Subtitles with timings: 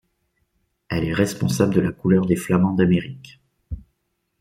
[0.89, 3.39] Elle est responsable de la couleur des flamants d’Amérique.